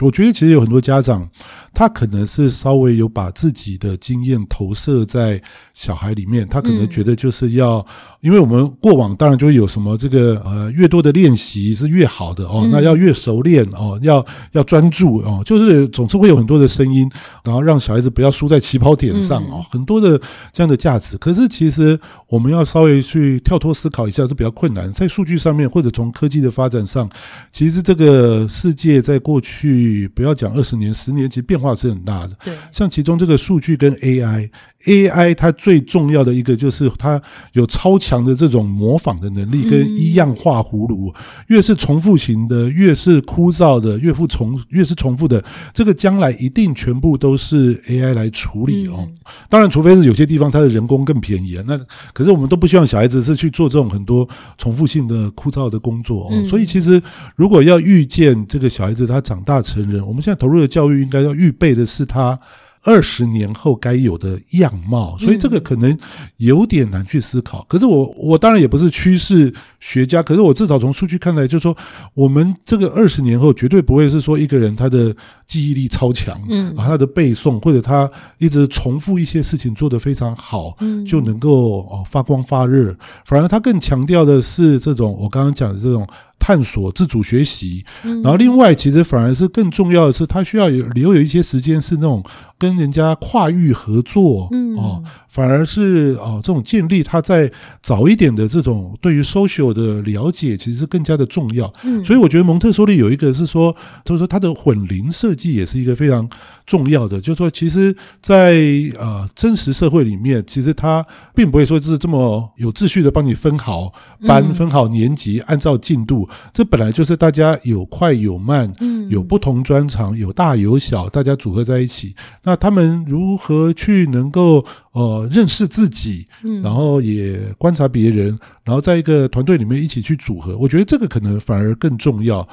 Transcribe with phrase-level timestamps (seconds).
[0.00, 1.28] 我觉得其实有很多家长，
[1.74, 5.40] 他可能是稍微有把自己的经验投射在
[5.74, 7.84] 小孩里面，他可能觉得就是要，
[8.20, 17.06] 因为我们过往当然就会有什么这个呃，越多的练习是越好的哦，那要越熟练哦，要要专注哦，就是总是会有很多的声音，
[17.44, 20.18] 然后让小孩子不要输在起跑点上哦，很多的
[20.52, 21.16] 这样的价值。
[21.18, 24.92] 可是其实我们要稍微去跳脱思考一下，是比较困难。
[24.92, 27.08] 在数据上面，或者从科技的发展上，
[27.52, 29.89] 其实这个世界在过去。
[30.08, 32.36] 不要讲二十年、十年，其实变化是很大的。
[32.44, 37.20] 对，像其中这个数据跟 AI，AI 它最重要的一个就是它
[37.52, 41.14] 有超强的这种模仿的能力，跟一样画葫芦。
[41.46, 45.42] 越是重复型的，越是枯燥的，越复重越是重复的，
[45.72, 49.08] 这个将来一定全部都是 AI 来处理哦。
[49.48, 51.64] 当然，除非是有些地方它的人工更便宜啊。
[51.66, 51.78] 那
[52.12, 54.28] 可是我们都不希望小孩子是去做这种很多
[54.58, 56.44] 重复性的枯燥的工作哦。
[56.48, 57.00] 所以其实
[57.36, 59.60] 如果要预见这个小孩子他长大。
[59.72, 62.38] 成人，我们现在投入的教育应该要预备的是他
[62.82, 65.94] 二十年后该有的样貌，所以这个可能
[66.38, 67.62] 有点难去思考。
[67.68, 71.76] 可是我我当然也不是趋势学家，可是我至少从数据看来，就是说
[72.14, 75.14] 我们这个二十年后绝对不会是说一个人他的
[75.46, 86.08] 记忆力超强，嗯，他的背诵或者他一直重复一些事情做得非常好，嗯，就能够哦发光发热，反而他更强调的是这种我刚刚讲的这种。
[86.40, 92.24] 探索、自主学习，然后另外，其实反而是更重要的是，他需要有留有一些时间是那种。
[92.60, 97.50] 跟人家跨域合作，嗯哦，反而是哦这种建立他在
[97.82, 101.72] 早一点的这种对于 social 的了解，其实是更加的重要。
[101.84, 106.28] 嗯，所以我觉得蒙特梭利有一个是说，就是说他的混龄设计也是一个非常
[106.66, 107.20] 重要的。
[107.20, 108.54] 就是说，其实，在
[108.98, 111.04] 呃真实社会里面，其实他
[111.34, 113.92] 并不会说就是这么有秩序的帮你分好
[114.26, 116.28] 班、分好年级，按照进度。
[116.52, 122.14] 这本来就是大家有快有慢，嗯，有不同专长，有大有小，大家组合在一起。
[122.44, 132.48] 那他们如何去能够呃认识自己，嗯，然后也观察别人，然后在一个团队里面一起去组合，我觉得这个可能反而更重要。